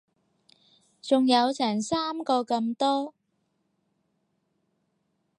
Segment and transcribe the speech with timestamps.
[0.99, 3.13] 仲有成三個咁多